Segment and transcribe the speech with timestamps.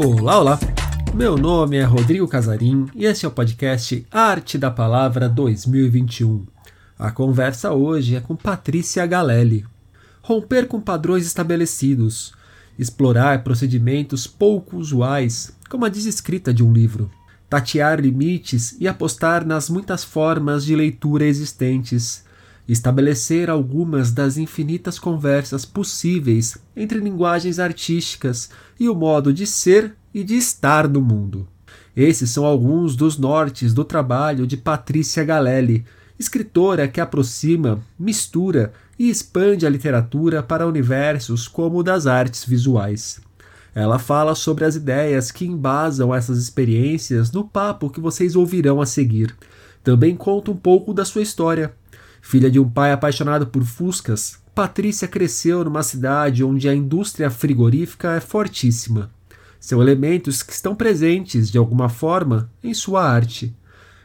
[0.00, 0.60] Olá, olá!
[1.12, 6.46] Meu nome é Rodrigo Casarim e este é o podcast Arte da Palavra 2021.
[6.96, 9.66] A conversa hoje é com Patrícia Galelli.
[10.22, 12.32] Romper com padrões estabelecidos,
[12.78, 17.10] explorar procedimentos pouco usuais, como a desescrita de um livro,
[17.50, 22.22] tatear limites e apostar nas muitas formas de leitura existentes,
[22.68, 30.22] estabelecer algumas das infinitas conversas possíveis entre linguagens artísticas e o modo de ser e
[30.22, 31.48] de estar no mundo.
[31.96, 35.84] Esses são alguns dos nortes do trabalho de Patrícia Galelli,
[36.18, 43.20] escritora que aproxima, mistura e expande a literatura para universos como o das artes visuais.
[43.74, 48.86] Ela fala sobre as ideias que embasam essas experiências no papo que vocês ouvirão a
[48.86, 49.34] seguir.
[49.84, 51.72] Também conta um pouco da sua história,
[52.20, 58.16] Filha de um pai apaixonado por fuscas, Patrícia cresceu numa cidade onde a indústria frigorífica
[58.16, 59.10] é fortíssima.
[59.60, 63.54] São elementos que estão presentes, de alguma forma, em sua arte.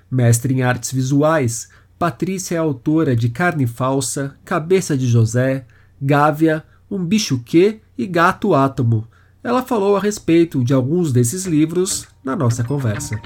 [0.09, 5.65] Mestre em artes visuais, Patrícia é autora de Carne Falsa, Cabeça de José,
[6.01, 9.07] Gávea, Um Bicho Que e Gato Átomo.
[9.43, 13.19] Ela falou a respeito de alguns desses livros na nossa conversa.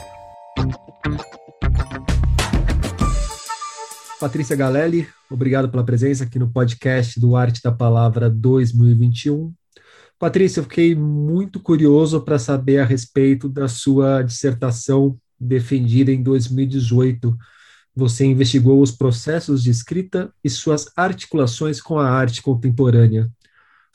[4.20, 9.54] Patrícia Galelli, obrigado pela presença aqui no podcast do Arte da Palavra 2021.
[10.18, 17.38] Patrícia, eu fiquei muito curioso para saber a respeito da sua dissertação defendida em 2018.
[17.96, 23.30] Você investigou os processos de escrita e suas articulações com a arte contemporânea.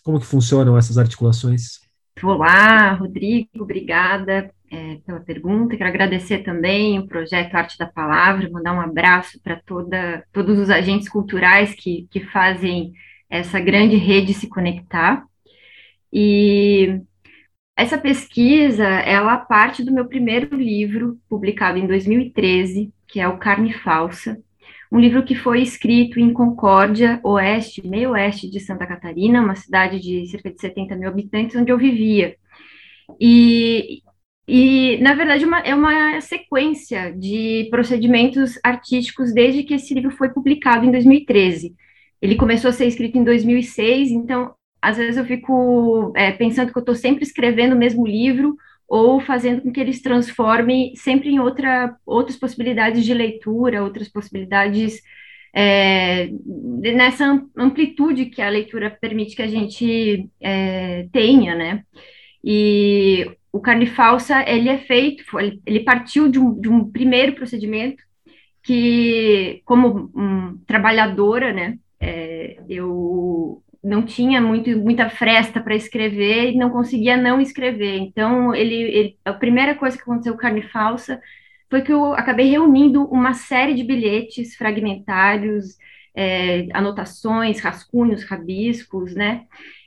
[0.04, 1.80] Como que funcionam essas articulações?
[2.22, 5.76] Olá, Rodrigo, obrigada é, pela pergunta.
[5.76, 9.60] Quero agradecer também o projeto Arte da Palavra, mandar um abraço para
[10.32, 12.92] todos os agentes culturais que, que fazem
[13.28, 15.24] essa grande rede se conectar.
[16.10, 17.00] E
[17.76, 23.74] essa pesquisa, ela parte do meu primeiro livro, publicado em 2013, que é o Carne
[23.74, 24.38] Falsa,
[24.90, 30.00] um livro que foi escrito em Concórdia, oeste, meio oeste de Santa Catarina, uma cidade
[30.00, 32.36] de cerca de 70 mil habitantes, onde eu vivia.
[33.20, 34.02] E,
[34.46, 40.30] e, na verdade, uma, é uma sequência de procedimentos artísticos desde que esse livro foi
[40.30, 41.74] publicado em 2013.
[42.20, 46.78] Ele começou a ser escrito em 2006, então, às vezes eu fico é, pensando que
[46.78, 48.56] eu estou sempre escrevendo o mesmo livro
[48.88, 54.08] ou fazendo com que ele se transforme sempre em outra, outras possibilidades de leitura, outras
[54.08, 55.00] possibilidades
[55.54, 61.84] é, nessa amplitude que a leitura permite que a gente é, tenha, né?
[62.44, 65.24] E o carne falsa, ele é feito,
[65.66, 68.02] ele partiu de um, de um primeiro procedimento
[68.62, 76.56] que, como um, trabalhadora, né, é, eu não tinha muito, muita fresta para escrever e
[76.56, 77.98] não conseguia não escrever.
[77.98, 81.20] Então, ele, ele, a primeira coisa que aconteceu com carne falsa
[81.68, 85.76] foi que eu acabei reunindo uma série de bilhetes fragmentários,
[86.14, 89.44] é, anotações, rascunhos, rabiscos, né?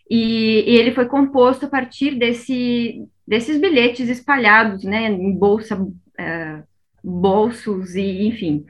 [0.09, 6.63] E, e, ele foi composto a partir desse, desses bilhetes espalhados, né, em bolsa, uh,
[7.03, 8.65] bolsos e, enfim,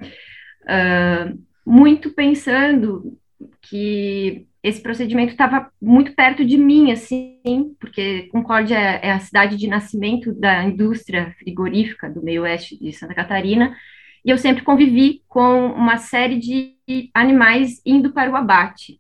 [0.64, 3.18] uh, muito pensando
[3.62, 9.58] que esse procedimento estava muito perto de mim, assim, porque Concórdia é, é a cidade
[9.58, 13.76] de nascimento da indústria frigorífica do meio oeste de Santa Catarina,
[14.24, 16.76] e eu sempre convivi com uma série de
[17.14, 19.00] animais indo para o abate.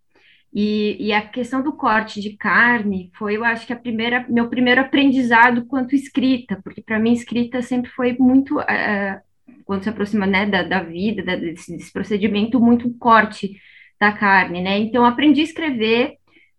[0.57, 4.47] E, e, a questão do corte de carne foi, eu acho que a primeira, meu
[4.49, 9.19] primeiro aprendizado quanto escrita, porque para mim escrita sempre foi muito, uh,
[9.65, 13.59] quando se aproxima né, da, da vida, da, desse, desse, procedimento, muito corte
[13.99, 14.79] da carne, né?
[14.79, 16.13] Então aprendi a escrever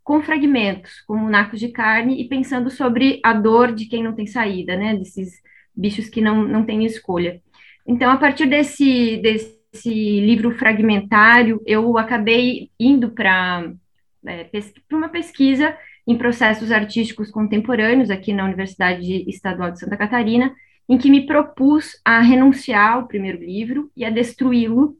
[0.04, 4.26] com fragmentos, como nacos de carne e pensando sobre a dor de quem não tem
[4.26, 4.94] saída, né?
[4.94, 5.40] Desses
[5.74, 7.40] bichos que não, não têm escolha.
[7.86, 13.72] Então, a partir desse, desse livro fragmentário, eu acabei indo para
[14.26, 14.44] é,
[14.88, 15.76] para uma pesquisa
[16.06, 20.54] em processos artísticos contemporâneos aqui na Universidade Estadual de Santa Catarina,
[20.88, 24.96] em que me propus a renunciar ao primeiro livro e a destruí-lo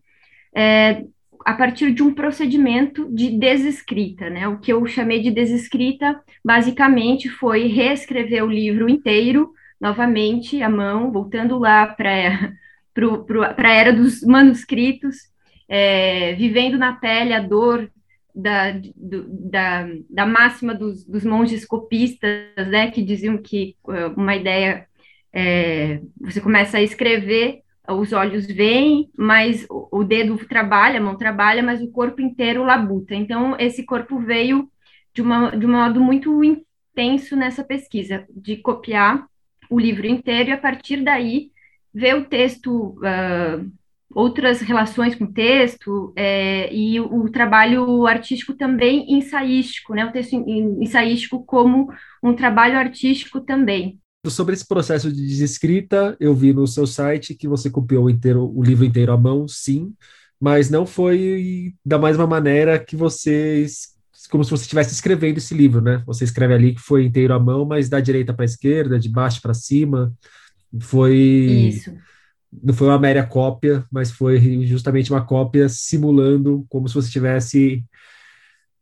[0.54, 1.04] é,
[1.44, 4.48] a partir de um procedimento de desescrita, né?
[4.48, 11.12] O que eu chamei de desescrita, basicamente, foi reescrever o livro inteiro, novamente, à mão,
[11.12, 15.18] voltando lá para a era dos manuscritos,
[15.68, 17.88] é, vivendo na pele a dor
[18.36, 24.36] da, do, da, da máxima dos, dos, monges copistas, né, que diziam que uh, uma
[24.36, 24.86] ideia,
[25.32, 31.16] é, você começa a escrever, os olhos vêm, mas o, o, dedo trabalha, a mão
[31.16, 33.14] trabalha, mas o corpo inteiro labuta.
[33.14, 34.68] Então, esse corpo veio
[35.14, 39.26] de, uma, de um modo muito intenso nessa pesquisa, de copiar
[39.70, 41.50] o livro inteiro e a partir daí
[41.94, 43.72] ver o texto, uh,
[44.14, 50.04] outras relações com o texto é, e o, o, trabalho artístico também ensaístico, né?
[50.04, 51.88] O texto ensaístico como
[52.22, 53.98] um trabalho artístico também.
[54.26, 58.62] Sobre esse processo de desescrita, eu vi no seu site que você copiou inteiro, o
[58.62, 59.92] livro inteiro à mão, sim,
[60.40, 63.96] mas não foi da mesma maneira que vocês
[64.30, 66.02] como se você estivesse escrevendo esse livro, né?
[66.04, 69.08] Você escreve ali que foi inteiro à mão, mas da direita para a esquerda, de
[69.08, 70.12] baixo para cima.
[70.80, 71.14] Foi.
[71.14, 71.92] Isso.
[72.62, 77.84] Não foi uma mera cópia, mas foi justamente uma cópia simulando como se você estivesse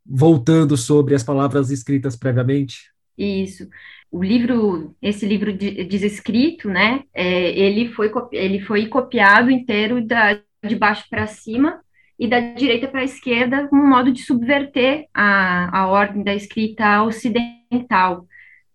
[0.05, 2.93] voltando sobre as palavras escritas previamente.
[3.17, 3.69] Isso.
[4.11, 7.03] O livro, esse livro desescrito, né?
[7.13, 11.81] É, ele foi ele foi copiado inteiro da, de baixo para cima
[12.19, 17.03] e da direita para a esquerda, um modo de subverter a, a ordem da escrita
[17.03, 18.27] ocidental,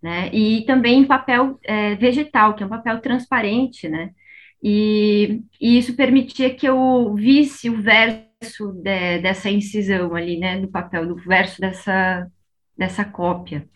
[0.01, 0.29] né?
[0.33, 4.11] E também em papel é, vegetal, que é um papel transparente, né?
[4.61, 10.67] E, e, isso permitia que eu visse o verso de, dessa incisão ali, né, do
[10.67, 12.29] papel, do verso dessa,
[12.77, 13.67] dessa cópia.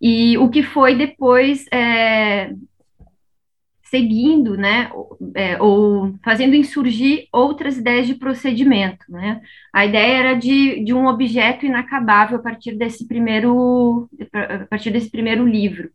[0.00, 2.50] E o que foi depois é,
[3.90, 4.90] seguindo, né,
[5.34, 9.42] é, ou fazendo insurgir outras ideias de procedimento, né?
[9.72, 15.10] A ideia era de, de um objeto inacabável a partir desse primeiro, a partir desse
[15.10, 15.90] primeiro livro.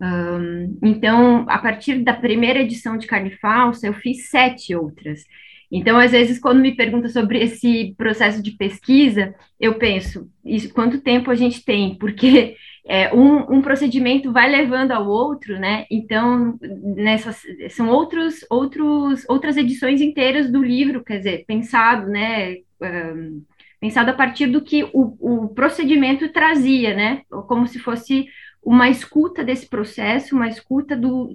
[0.00, 5.24] Um, então, a partir da primeira edição de Carne Falsa, eu fiz sete outras.
[5.70, 11.00] Então, às vezes, quando me pergunta sobre esse processo de pesquisa, eu penso, isso, quanto
[11.00, 11.94] tempo a gente tem?
[11.98, 12.56] Porque
[12.86, 15.84] é, um, um, procedimento vai levando ao outro, né?
[15.90, 16.58] Então,
[16.96, 22.56] nessas são outros, outros, outras edições inteiras do livro, quer dizer, pensado, né?
[22.80, 23.42] Um,
[23.78, 27.22] pensado a partir do que o, o procedimento trazia, né?
[27.46, 28.26] Como se fosse
[28.68, 31.34] uma escuta desse processo, uma escuta do,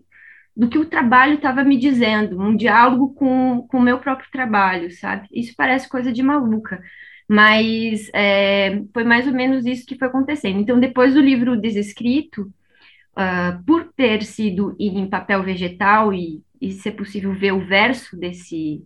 [0.55, 4.91] do que o trabalho estava me dizendo, um diálogo com, com o meu próprio trabalho,
[4.91, 5.27] sabe?
[5.31, 6.79] Isso parece coisa de maluca,
[7.27, 10.59] mas é, foi mais ou menos isso que foi acontecendo.
[10.59, 12.43] Então, depois do livro Desescrito,
[13.17, 18.85] uh, por ter sido em papel vegetal e, e ser possível ver o verso desse,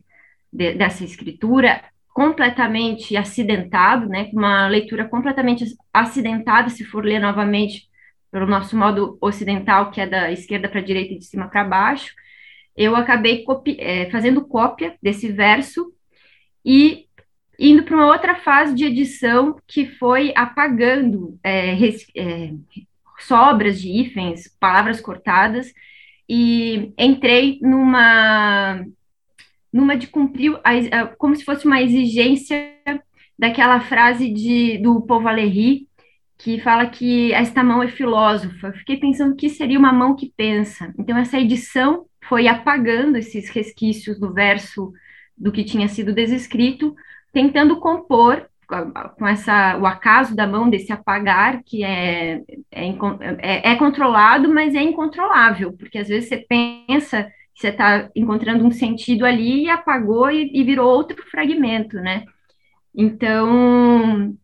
[0.53, 1.83] de, dessa escritura,
[2.13, 7.89] completamente acidentado, né, uma leitura completamente acidentada, se for ler novamente
[8.31, 11.63] pelo nosso modo ocidental, que é da esquerda para a direita e de cima para
[11.63, 12.13] baixo,
[12.75, 13.43] eu acabei
[13.79, 15.91] é, fazendo cópia desse verso
[16.63, 17.07] e
[17.59, 21.73] indo para uma outra fase de edição que foi apagando é,
[22.15, 22.53] é,
[23.19, 25.73] sobras de hífens, palavras cortadas,
[26.29, 28.85] e entrei numa
[29.71, 32.73] numa de cumprir a, a, como se fosse uma exigência
[33.37, 35.87] daquela frase de do Paul Valéry
[36.37, 38.71] que fala que esta mão é filósofa.
[38.73, 40.93] Fiquei pensando que seria uma mão que pensa.
[40.97, 44.93] Então essa edição foi apagando esses resquícios do verso
[45.37, 46.95] do que tinha sido desescrito
[47.31, 48.47] tentando compor
[49.17, 52.41] com essa o acaso da mão desse apagar que é,
[52.71, 52.89] é,
[53.39, 57.23] é, é controlado, mas é incontrolável, porque às vezes você pensa
[57.55, 62.25] que você está encontrando um sentido ali e apagou e, e virou outro fragmento, né?
[62.93, 64.35] Então,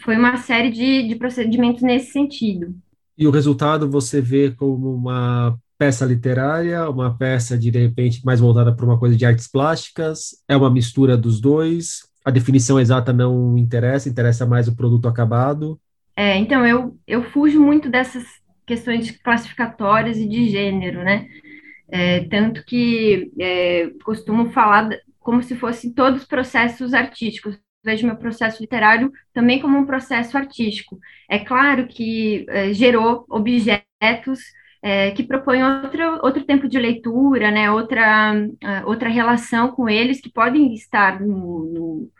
[0.00, 2.74] foi uma série de, de procedimentos nesse sentido.
[3.16, 8.40] E o resultado você vê como uma peça literária, uma peça de, de repente mais
[8.40, 13.12] voltada para uma coisa de artes plásticas, é uma mistura dos dois, a definição exata
[13.12, 15.78] não interessa, interessa mais o produto acabado?
[16.16, 18.24] É, então, eu, eu fujo muito dessas
[18.66, 21.28] questões classificatórias e de gênero, né?
[21.88, 24.88] É, tanto que é, costumo falar
[25.20, 27.56] como se fossem todos processos artísticos.
[27.86, 30.98] Vejo meu processo literário também como um processo artístico.
[31.30, 34.40] É claro que é, gerou objetos
[34.82, 38.34] é, que propõem outro, outro tempo de leitura, né, outra,
[38.84, 42.10] outra relação com eles, que podem estar no, no,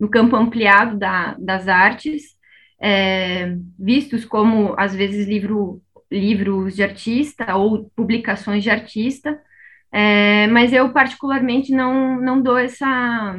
[0.00, 2.36] no campo ampliado da, das artes,
[2.80, 9.40] é, vistos como, às vezes, livro, livros de artista ou publicações de artista,
[9.92, 13.36] é, mas eu, particularmente, não, não dou essa,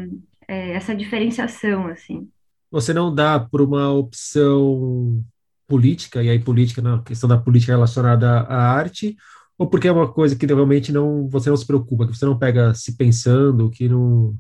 [0.54, 2.30] é, essa diferenciação, assim.
[2.70, 5.24] Você não dá por uma opção
[5.68, 9.16] política, e aí política na questão da política relacionada à arte,
[9.58, 12.38] ou porque é uma coisa que realmente não você não se preocupa, que você não
[12.38, 14.36] pega se pensando, que não,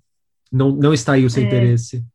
[0.51, 2.05] não, não está aí o seu é, interesse?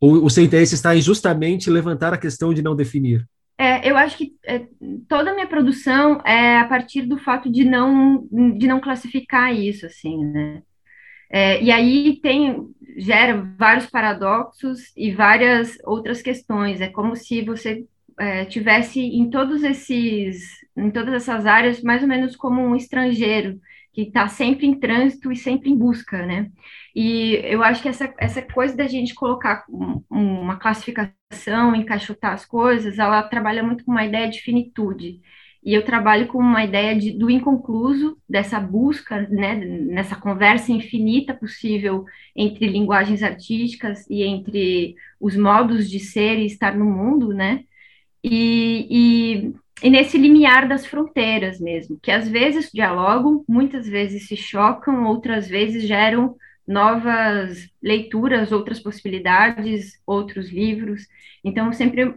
[0.00, 3.26] o, o seu interesse está em justamente levantar a questão de não definir?
[3.58, 4.66] É, eu acho que é,
[5.08, 8.26] toda a minha produção é a partir do fato de não,
[8.58, 10.62] de não classificar isso, assim, né?
[11.32, 16.80] É, e aí tem, gera vários paradoxos e várias outras questões.
[16.80, 17.86] É como se você
[18.18, 20.42] é, tivesse em todos esses,
[20.76, 23.58] em todas essas áreas, mais ou menos como um estrangeiro
[23.92, 26.50] que está sempre em trânsito e sempre em busca, né?
[26.94, 32.44] E eu acho que essa, essa coisa da gente colocar um, uma classificação, encaixotar as
[32.44, 35.20] coisas, ela trabalha muito com uma ideia de finitude.
[35.64, 41.32] E eu trabalho com uma ideia de, do inconcluso, dessa busca, né, nessa conversa infinita
[41.34, 42.04] possível
[42.34, 47.64] entre linguagens artísticas e entre os modos de ser e estar no mundo, né?
[48.24, 54.36] E, e, e nesse limiar das fronteiras mesmo, que às vezes dialogam, muitas vezes se
[54.36, 61.06] chocam, outras vezes geram novas leituras, outras possibilidades, outros livros.
[61.44, 62.14] Então, sempre é,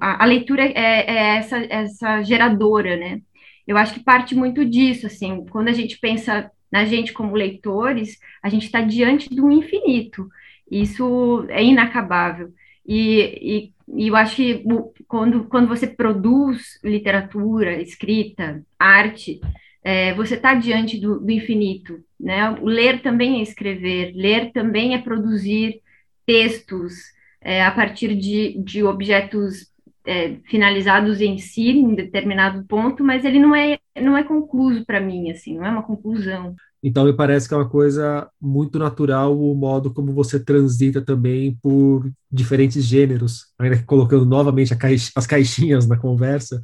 [0.00, 3.20] a, a leitura é, é, essa, essa geradora, né?
[3.66, 8.18] Eu acho que parte muito disso, assim, quando a gente pensa na gente como leitores,
[8.42, 10.28] a gente está diante do infinito.
[10.70, 12.52] Isso é inacabável.
[12.86, 14.64] E, e, e, eu acho que
[15.06, 19.40] quando, quando você produz literatura, escrita, arte,
[19.84, 22.50] é, você está diante do, do, infinito, né?
[22.50, 25.82] O ler também é escrever, ler também é produzir
[26.24, 26.94] textos
[27.38, 29.66] é, a partir de, de objetos
[30.06, 35.00] é, finalizados em si, em determinado ponto, mas ele não é, não é concluso para
[35.00, 36.56] mim, assim, não é uma conclusão.
[36.82, 41.58] Então, me parece que é uma coisa muito natural o modo como você transita também
[41.62, 46.62] por diferentes gêneros, ainda colocando novamente caixa, as caixinhas na conversa,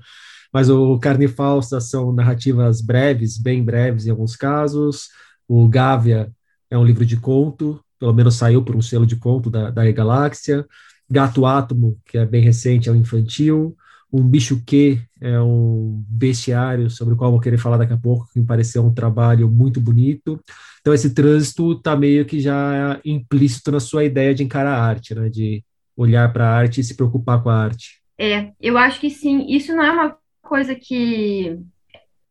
[0.52, 5.09] mas o Carne Falsa são narrativas breves, bem breves em alguns casos.
[5.49, 6.30] O Gávea
[6.71, 9.90] é um livro de conto, pelo menos saiu por um selo de conto da, da
[9.90, 10.66] Galáxia.
[11.09, 13.76] Gato Átomo, que é bem recente, é um infantil.
[14.12, 18.28] Um Bicho Que é um bestiário, sobre o qual vou querer falar daqui a pouco,
[18.33, 20.40] que me pareceu um trabalho muito bonito.
[20.80, 25.14] Então, esse trânsito está meio que já implícito na sua ideia de encarar a arte,
[25.14, 25.28] né?
[25.28, 25.62] de
[25.97, 28.00] olhar para a arte e se preocupar com a arte.
[28.19, 29.47] É, eu acho que sim.
[29.49, 30.16] Isso não é uma
[30.50, 31.61] coisa que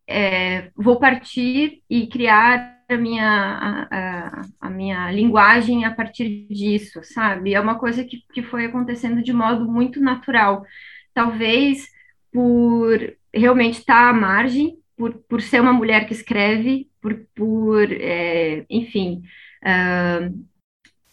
[0.05, 7.53] é, vou partir e criar a minha, a, a, minha linguagem a partir disso, sabe?
[7.53, 10.65] É uma coisa que, que foi acontecendo de modo muito natural.
[11.13, 11.87] Talvez
[12.29, 12.99] por
[13.33, 19.21] realmente estar à margem, por, por ser uma mulher que escreve, por, por é, enfim.
[19.63, 20.45] Uh,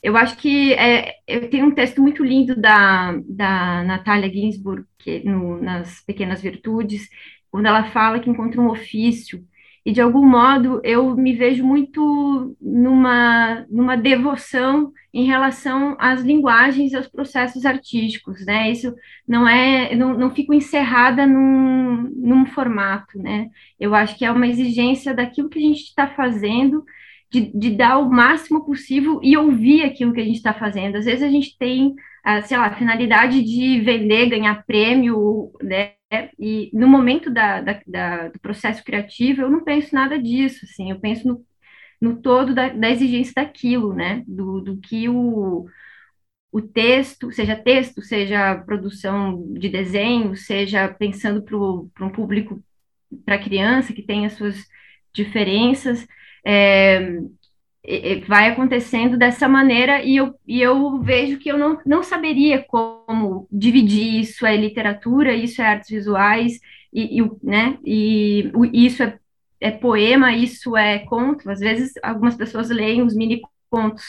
[0.07, 5.19] eu acho que é, eu tenho um texto muito lindo da, da Natália Ginsburg, que,
[5.29, 7.09] no, nas Pequenas Virtudes,
[7.51, 9.45] quando ela fala que encontra um ofício,
[9.85, 16.93] e de algum modo eu me vejo muito numa, numa devoção em relação às linguagens
[16.93, 18.71] e aos processos artísticos, né?
[18.71, 18.95] Isso
[19.27, 23.49] não é, não, não fico encerrada num, num formato, né?
[23.79, 26.85] Eu acho que é uma exigência daquilo que a gente está fazendo
[27.31, 30.97] de, de dar o máximo possível e ouvir aquilo que a gente está fazendo.
[30.97, 35.93] Às vezes a gente tem, a, sei lá, finalidade de vender, ganhar prêmio, né?
[36.39, 40.91] E no momento da, da, da, do processo criativo, eu não penso nada disso, assim,
[40.91, 41.45] eu penso no,
[42.01, 44.23] no todo da, da exigência daquilo, né?
[44.27, 45.67] Do, do que o,
[46.53, 52.63] o texto, seja texto, seja produção de desenho, seja pensando para um público,
[53.25, 54.65] para criança que tem as suas
[55.13, 56.07] diferenças,
[56.47, 62.63] é, vai acontecendo dessa maneira e eu, e eu vejo que eu não, não saberia
[62.63, 66.59] como dividir isso é literatura, isso é artes visuais,
[66.93, 69.19] e, e né, e isso é,
[69.61, 71.49] é poema, isso é conto.
[71.51, 74.05] Às vezes, algumas pessoas leem os mini contos,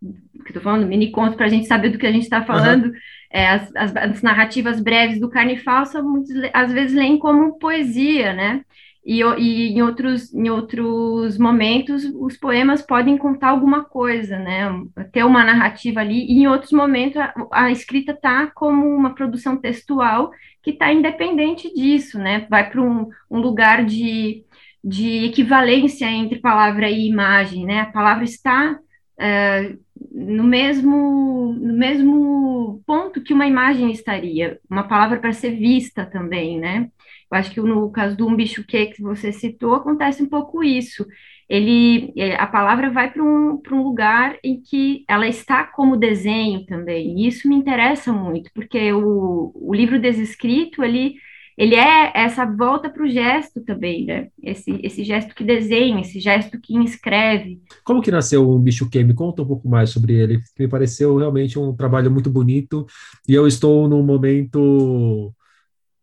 [0.00, 2.86] que estou falando, mini contos, para a gente saber do que a gente está falando.
[2.86, 2.92] Uhum.
[3.32, 8.32] É, as, as, as, narrativas breves do Carne Falsa, muitas, às vezes leem como poesia,
[8.32, 8.64] né?
[9.04, 14.68] E, e, em, outros, em outros momentos os poemas podem contar alguma coisa, né?
[15.10, 19.56] Ter uma narrativa ali, e em outros momentos a, a escrita está como uma produção
[19.56, 20.30] textual
[20.62, 22.46] que está independente disso, né?
[22.50, 24.44] Vai para um, um lugar de,
[24.84, 27.80] de equivalência entre palavra e imagem, né?
[27.80, 28.78] A palavra está
[29.18, 29.76] é,
[30.12, 36.58] no mesmo no mesmo ponto que uma imagem estaria, uma palavra para ser vista também,
[36.58, 36.90] né?
[37.30, 40.64] Eu acho que no caso do um bicho que que você citou, acontece um pouco
[40.64, 41.06] isso.
[41.48, 46.64] Ele, é, a palavra vai para um, um lugar em que ela está como desenho
[46.66, 47.18] também.
[47.18, 51.14] E isso me interessa muito, porque o, o livro desescrito, ele,
[51.58, 54.28] ele é essa volta para o gesto também, né?
[54.42, 57.60] Esse, esse gesto que desenha, esse gesto que inscreve.
[57.84, 59.02] Como que nasceu o Bicho Que?
[59.02, 60.40] Me conta um pouco mais sobre ele.
[60.58, 62.86] Me pareceu realmente um trabalho muito bonito
[63.28, 65.32] e eu estou num momento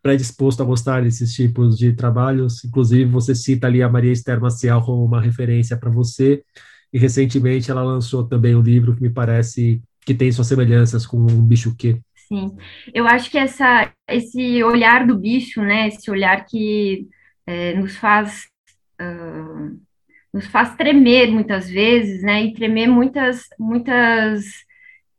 [0.08, 2.64] predisposto a gostar desses tipos de trabalhos.
[2.64, 6.42] Inclusive, você cita ali a Maria Esther Maciel como uma referência para você,
[6.94, 11.18] e recentemente ela lançou também um livro que me parece que tem suas semelhanças com
[11.18, 12.00] o Bicho Que.
[12.16, 12.56] Sim,
[12.94, 17.06] eu acho que essa, esse olhar do bicho, né, esse olhar que
[17.46, 18.46] é, nos faz
[19.02, 19.78] uh,
[20.34, 24.46] nos faz tremer muitas vezes, né, e tremer muitas muitas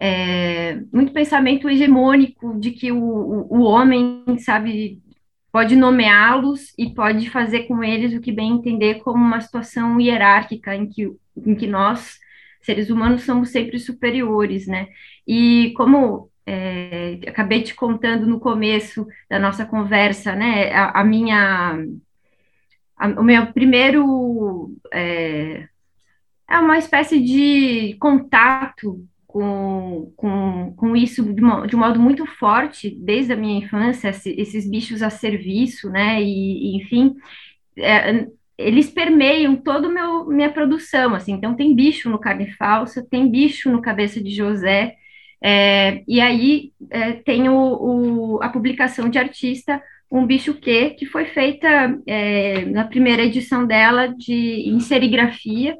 [0.00, 5.02] é, muito pensamento hegemônico de que o, o, o homem sabe
[5.50, 10.74] pode nomeá-los e pode fazer com eles o que bem entender como uma situação hierárquica
[10.74, 12.18] em que, em que nós
[12.60, 14.88] seres humanos somos sempre superiores, né?
[15.26, 20.72] E como é, acabei te contando no começo da nossa conversa, né?
[20.72, 21.78] A, a minha,
[23.16, 25.66] o meu primeiro é,
[26.48, 32.26] é, uma espécie de contato com, com, com isso de, uma, de um modo muito
[32.26, 36.20] forte desde a minha infância, esses bichos a serviço, né?
[36.20, 37.14] E, e enfim,
[37.78, 39.88] é, eles permeiam toda
[40.26, 41.34] minha produção, assim.
[41.34, 44.96] Então tem bicho no carne falsa, tem bicho no cabeça de José
[45.42, 49.80] é, e aí é, tem o, o, a publicação de artista
[50.10, 55.76] Um Bicho Que, que foi feita é, na primeira edição dela de, em serigrafia,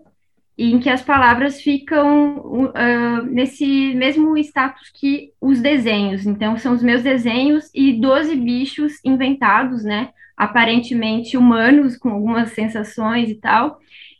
[0.59, 6.27] em que as palavras ficam uh, nesse mesmo status que os desenhos.
[6.27, 10.11] Então, são os meus desenhos e 12 bichos inventados, né?
[10.37, 13.79] Aparentemente humanos, com algumas sensações e tal,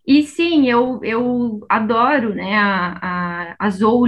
[0.09, 4.07] e sim, eu, eu adoro né, a, a, a uh,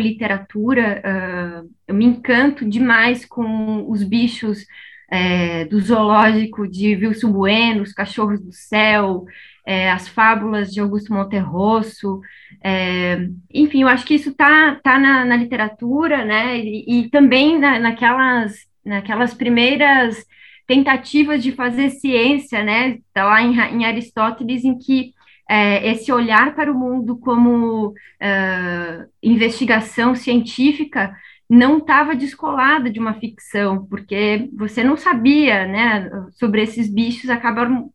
[1.87, 4.65] eu me encanto demais com os bichos
[5.11, 9.27] é, do zoológico de Wilson Bueno, os cachorros do céu,
[9.67, 12.21] é, as fábulas de Augusto Monterroso,
[12.63, 17.59] é, enfim, eu acho que isso está tá na, na, literatura, né, e, e também
[17.59, 20.25] na, naquelas, naquelas primeiras
[20.67, 25.13] tentativas de fazer ciência, né, tá lá em, em Aristóteles, em que
[25.51, 31.13] é, esse olhar para o mundo como uh, investigação científica
[31.51, 37.93] não estava descolada de uma ficção, porque você não sabia, né, sobre esses bichos, acabaram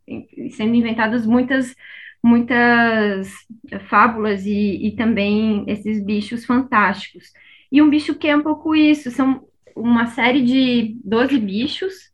[0.51, 1.75] sendo inventadas muitas
[2.23, 3.31] muitas
[3.87, 7.31] fábulas e, e também esses bichos fantásticos.
[7.71, 12.11] E um bicho que é um pouco isso, são uma série de 12 bichos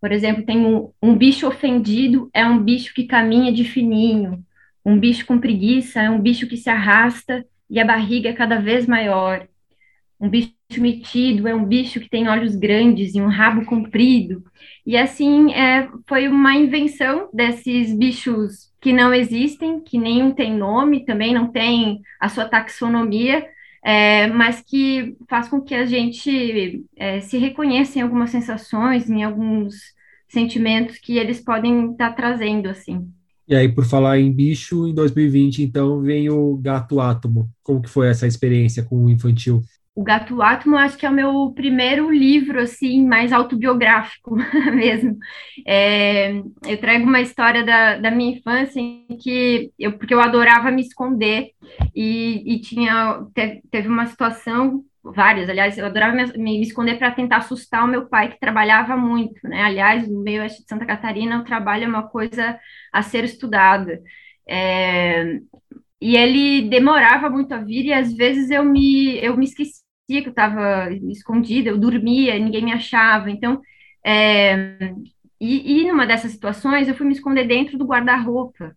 [0.00, 4.42] por exemplo, tem um, um bicho ofendido, é um bicho que caminha de fininho.
[4.84, 8.58] Um bicho com preguiça é um bicho que se arrasta e a barriga é cada
[8.58, 9.46] vez maior.
[10.20, 14.44] Um bicho metido é um bicho que tem olhos grandes e um rabo comprido.
[14.86, 21.04] E assim, é, foi uma invenção desses bichos que não existem, que nenhum tem nome,
[21.04, 23.46] também não tem a sua taxonomia,
[23.82, 29.22] é, mas que faz com que a gente é, se reconheça em algumas sensações, em
[29.22, 29.94] alguns
[30.28, 33.08] sentimentos que eles podem estar tá trazendo, assim.
[33.48, 37.50] E aí, por falar em bicho, em 2020, então, vem o Gato Átomo.
[37.64, 39.60] Como que foi essa experiência com o infantil?
[39.94, 44.34] O Gato Átomo, acho que é o meu primeiro livro, assim, mais autobiográfico
[44.72, 45.18] mesmo.
[45.66, 46.30] É,
[46.66, 50.80] eu trago uma história da, da minha infância em que eu, porque eu adorava me
[50.82, 51.50] esconder
[51.94, 57.10] e, e tinha, teve, teve uma situação várias, aliás, eu adorava me, me esconder para
[57.10, 59.62] tentar assustar o meu pai, que trabalhava muito, né?
[59.62, 62.58] Aliás, no meio de Santa Catarina, o trabalho é uma coisa
[62.92, 64.00] a ser estudada.
[64.48, 65.40] É,
[66.00, 70.26] e ele demorava muito a vir, e às vezes eu me, eu me esquecia que
[70.26, 73.30] eu estava escondida, eu dormia, ninguém me achava.
[73.30, 73.60] Então,
[74.04, 74.94] é,
[75.40, 78.76] e, e numa dessas situações, eu fui me esconder dentro do guarda-roupa,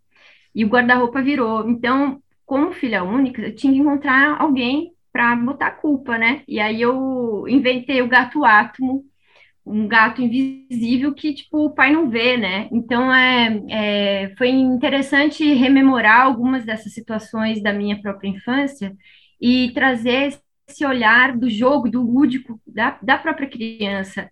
[0.55, 1.69] e o guarda-roupa virou.
[1.69, 6.43] Então, como filha única, eu tinha que encontrar alguém para botar culpa, né?
[6.47, 9.05] E aí eu inventei o gato átomo,
[9.65, 12.67] um gato invisível que, tipo, o pai não vê, né?
[12.71, 18.95] Então, é, é, foi interessante rememorar algumas dessas situações da minha própria infância
[19.41, 24.29] e trazer esse olhar do jogo, do lúdico da, da própria criança.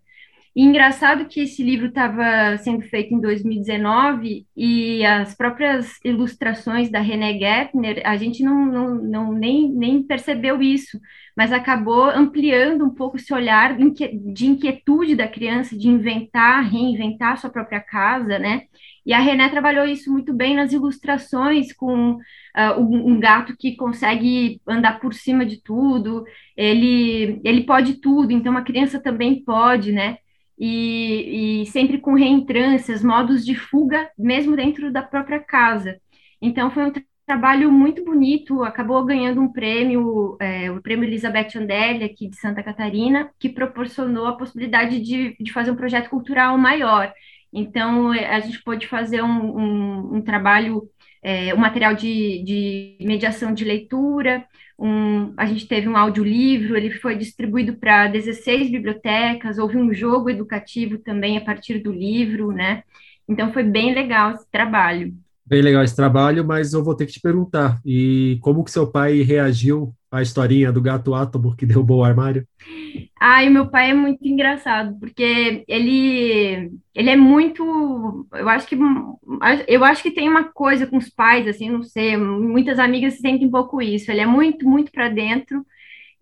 [0.54, 7.00] E engraçado que esse livro estava sendo feito em 2019 e as próprias ilustrações da
[7.00, 11.00] René Gepner, a gente não, não, não nem, nem percebeu isso,
[11.38, 17.50] mas acabou ampliando um pouco esse olhar de inquietude da criança, de inventar, reinventar sua
[17.50, 18.64] própria casa, né?
[19.06, 23.76] E a René trabalhou isso muito bem nas ilustrações, com uh, um, um, gato que
[23.76, 26.24] consegue andar por cima de tudo,
[26.56, 30.18] ele, ele pode tudo, então a criança também pode, né?
[30.62, 36.00] E, e sempre com reentrâncias, modos de fuga, mesmo dentro da própria casa.
[36.40, 36.94] Então, foi um
[37.26, 42.62] trabalho muito bonito, acabou ganhando um prêmio, é, o prêmio Elizabeth Andelli, aqui de Santa
[42.62, 47.12] Catarina, que proporcionou a possibilidade de, de fazer um projeto cultural maior.
[47.52, 50.88] Então, a gente pôde fazer um, um, um trabalho
[51.24, 54.46] é, o material de, de mediação de leitura,
[54.82, 60.30] um, a gente teve um audiolivro, ele foi distribuído para 16 bibliotecas, houve um jogo
[60.30, 62.84] educativo também a partir do livro, né?
[63.28, 65.14] Então foi bem legal esse trabalho.
[65.52, 68.90] Bem legal esse trabalho, mas eu vou ter que te perguntar, e como que seu
[68.90, 72.48] pai reagiu à historinha do gato átomo que derrubou o armário?
[73.20, 78.78] Ai, meu pai é muito engraçado, porque ele ele é muito, eu acho que
[79.68, 83.46] eu acho que tem uma coisa com os pais assim, não sei, muitas amigas sentem
[83.50, 84.10] um pouco isso.
[84.10, 85.66] Ele é muito muito para dentro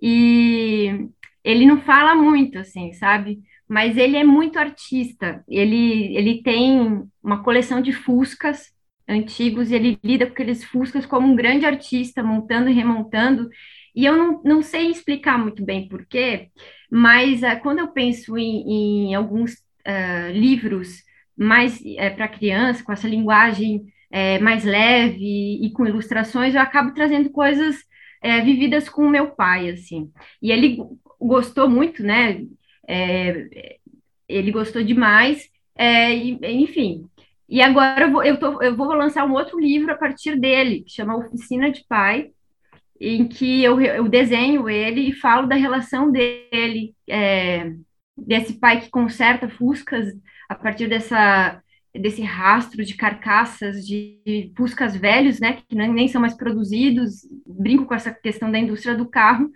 [0.01, 1.07] e
[1.43, 3.39] ele não fala muito assim, sabe?
[3.67, 5.43] Mas ele é muito artista.
[5.47, 8.78] Ele ele tem uma coleção de fuscas
[9.09, 13.49] antigos e ele lida com aqueles fuscas como um grande artista, montando e remontando.
[13.95, 16.49] E eu não, não sei explicar muito bem por quê,
[16.89, 21.03] mas uh, quando eu penso em, em alguns uh, livros
[21.35, 23.85] mais uh, para criança, com essa linguagem
[24.41, 27.75] mais leve e com ilustrações, eu acabo trazendo coisas
[28.43, 30.11] vividas com o meu pai, assim.
[30.41, 30.79] E ele
[31.21, 32.41] gostou muito, né?
[34.27, 35.47] ele gostou demais,
[35.79, 37.05] e, enfim.
[37.49, 40.83] E agora eu vou, eu, tô, eu vou lançar um outro livro a partir dele,
[40.83, 42.29] que chama Oficina de Pai,
[43.01, 47.71] em que eu, eu desenho ele e falo da relação dele, é,
[48.15, 50.13] desse pai que conserta fuscas
[50.49, 51.61] a partir dessa,
[51.93, 57.95] desse rastro de carcaças de fuscas velhos, né, que nem são mais produzidos, brinco com
[57.95, 59.49] essa questão da indústria do carro,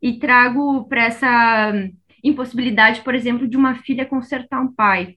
[0.00, 1.72] e trago para essa
[2.22, 5.16] impossibilidade, por exemplo, de uma filha consertar um pai.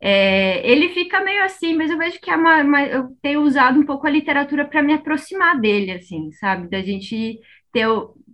[0.00, 3.80] É, ele fica meio assim, mas eu vejo que é uma, uma, eu tenho usado
[3.80, 6.68] um pouco a literatura para me aproximar dele, assim, sabe?
[6.68, 7.40] Da gente
[7.72, 7.86] ter,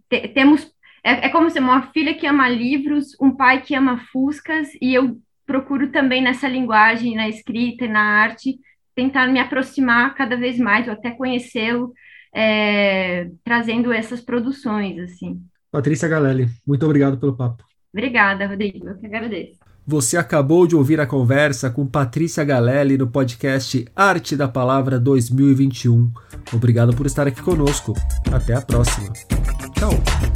[0.08, 0.74] ter temos
[1.04, 4.94] é, é, como se uma filha que ama livros, um pai que ama fuscas, e
[4.94, 8.58] eu procuro também nessa linguagem, na escrita e na arte,
[8.94, 11.92] tentar me aproximar cada vez mais, ou até conhecê-lo,
[12.34, 15.42] é, trazendo essas produções, assim.
[15.70, 17.64] Patrícia Galelli, muito obrigado pelo papo.
[17.92, 19.58] Obrigada, Rodrigo, eu que agradeço.
[19.86, 26.10] Você acabou de ouvir a conversa com Patrícia Galelli no podcast Arte da Palavra 2021.
[26.54, 27.92] Obrigado por estar aqui conosco.
[28.32, 29.12] Até a próxima.
[29.74, 30.33] Tchau.